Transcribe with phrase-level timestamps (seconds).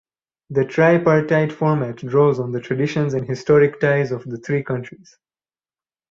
[0.49, 5.15] The tripartite format draws on the traditions and historic ties of the three countries.